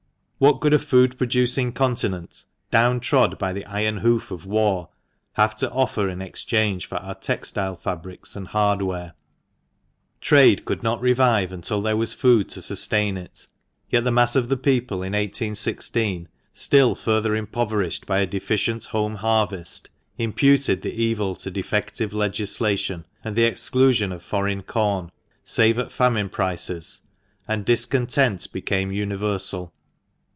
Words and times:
What 0.43 0.59
could 0.59 0.73
a 0.73 0.79
food 0.79 1.19
producing 1.19 1.71
continent, 1.71 2.45
down 2.71 2.99
trod 2.99 3.37
by 3.37 3.53
the 3.53 3.63
iron 3.67 3.97
hoof 3.97 4.31
of 4.31 4.43
war, 4.43 4.89
have 5.33 5.55
to 5.57 5.69
offer 5.69 6.09
in 6.09 6.19
exchange 6.19 6.87
for 6.87 6.95
our 6.95 7.13
textile 7.13 7.75
fabrics 7.75 8.35
and 8.35 8.47
hardware? 8.47 9.13
SAM 9.13 9.13
BAMFORD'S 9.13 9.61
COTTAUB, 9.61 9.61
THE 9.61 9.69
MANCHESTER 9.85 10.33
MAN. 10.33 10.33
173 10.33 10.33
Trade 10.33 10.65
could 10.65 10.83
not 10.83 11.01
revive 11.01 11.51
until 11.51 11.81
there 11.83 11.95
was 11.95 12.13
food 12.15 12.49
to 12.49 12.61
sustain 12.63 13.17
it. 13.17 13.47
Yet 13.91 14.03
the 14.03 14.11
mass 14.11 14.35
of 14.35 14.49
the 14.49 14.57
people 14.57 15.03
in 15.03 15.13
1816, 15.13 16.27
still 16.53 16.95
further 16.95 17.35
impoverished 17.35 18.07
by 18.07 18.21
a 18.21 18.25
deficient 18.25 18.85
home 18.85 19.17
harvest, 19.17 19.91
imputed 20.17 20.81
the 20.81 20.99
evil 21.03 21.35
to 21.35 21.51
defective 21.51 22.13
legislation, 22.15 23.05
and 23.23 23.35
the 23.35 23.43
exclusion 23.45 24.11
of 24.11 24.23
foreign 24.23 24.63
corn, 24.63 25.11
save 25.43 25.77
at 25.77 25.91
famine 25.91 26.29
prices, 26.29 27.01
and 27.47 27.63
discontent 27.63 28.51
became 28.51 28.91
universal. 28.91 29.71